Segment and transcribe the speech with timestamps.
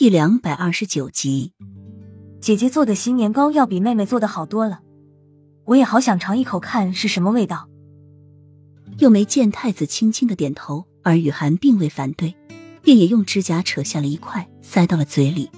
[0.00, 1.52] 第两百二十九集，
[2.40, 4.78] 姐姐做的新年糕要比妹妹做的好多了，
[5.64, 7.68] 我也好想尝一口看是什么味道。
[8.98, 12.32] 又没见太子轻轻的点头，而雨涵并未反对，
[12.80, 15.50] 便也用指甲扯下了一块，塞到了嘴里。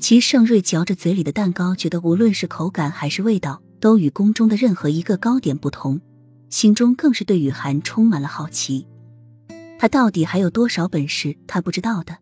[0.00, 6.00] 齐盛瑞嚼着嘴里的蛋糕，觉得无论是口感还是味道，都与宫中的任何一个糕点不同，
[6.48, 8.86] 心中更是对雨涵充满了好奇。
[9.78, 12.16] 他到底还有多少本事，他不知道的。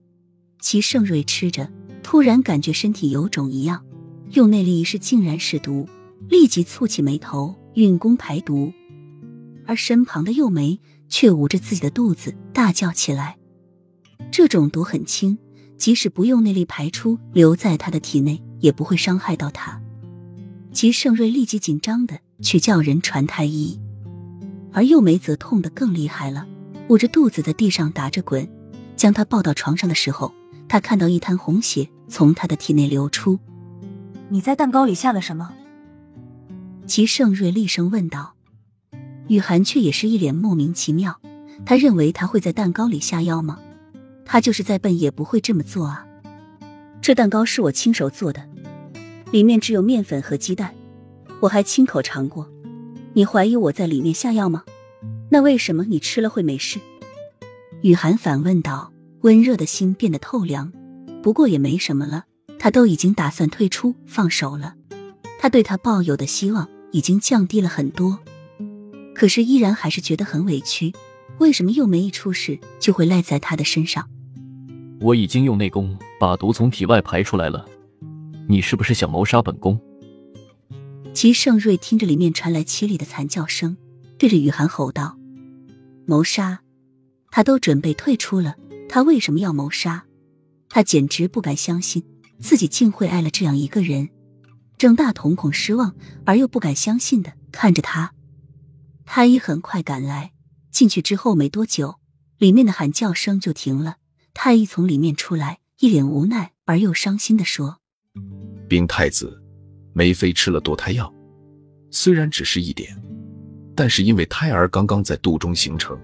[0.61, 1.69] 齐盛瑞吃着，
[2.03, 3.85] 突然感觉身体有种一样，
[4.33, 5.89] 用内力一试，竟然是毒，
[6.29, 8.73] 立即蹙起眉头，运功排毒。
[9.67, 13.39] 而身旁的幼梅却捂着自己的肚子，大叫起来
[14.31, 15.39] ：“这种毒很轻。”
[15.79, 19.81] 即使不用内力排出，留在他的体内也不会伤害到他。
[20.73, 23.81] 齐盛瑞立即紧张的去叫人传太医，
[24.73, 26.47] 而幼梅则痛得更厉害了，
[26.89, 28.47] 捂着肚子在地上打着滚。
[28.95, 30.35] 将他抱到床上的时候，
[30.71, 33.41] 他看到一滩红血从他的体内流出。
[34.29, 35.53] 你在蛋糕里下了什么？
[36.87, 38.37] 齐盛瑞厉声问道。
[39.27, 41.21] 雨涵却也是一脸莫名其妙，
[41.67, 43.59] 他认为他会在蛋糕里下药吗？
[44.25, 46.07] 他就是再笨也不会这么做啊！
[47.03, 48.49] 这蛋糕是我亲手做的，
[49.33, 50.73] 里面只有面粉和鸡蛋，
[51.41, 52.49] 我还亲口尝过。
[53.15, 54.63] 你怀疑我在里面下药吗？
[55.31, 56.79] 那为什么你吃了会没事？
[57.83, 60.73] 雨涵反问道，温热的心变得透凉。
[61.23, 62.25] 不过也没什么了，
[62.59, 64.75] 他都已经打算退出放手了。
[65.39, 68.19] 他对他抱有的希望已经降低了很多，
[69.15, 70.93] 可是依然还是觉得很委屈。
[71.39, 74.09] 为什么又没一出事就会赖在他的身上？
[75.01, 77.67] 我已经用内功把毒从体外排出来了，
[78.47, 79.81] 你是不是想谋杀本宫？
[81.15, 83.77] 齐盛瑞听着里面传来凄厉的惨叫声，
[84.19, 85.17] 对着雨涵吼道
[86.07, 86.61] ：“谋杀！
[87.31, 88.55] 他都准备退出了，
[88.91, 90.05] 他为什么要谋杀？
[90.69, 92.05] 他简直不敢相信
[92.41, 94.09] 自己竟会爱了这样一个人。”
[94.77, 98.13] 郑大瞳孔失望而又不敢相信的看着他。
[99.05, 100.33] 太医很快赶来，
[100.73, 102.01] 进去之后没多久，
[102.39, 103.99] 里面的喊叫声就停了。
[104.35, 107.79] 太医从里面出来，一脸无奈而又伤心的说
[108.69, 109.41] ：“禀太子，
[109.93, 111.13] 梅妃吃了堕胎药，
[111.91, 113.01] 虽然只是一点，
[113.77, 116.01] 但是因为胎儿刚刚在肚中形成，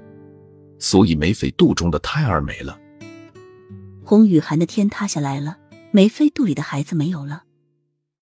[0.79, 2.79] 所以梅妃肚中的胎儿没了。”
[4.09, 5.57] 洪雨涵的天塌下来了，
[5.91, 7.43] 梅妃肚里的孩子没有了。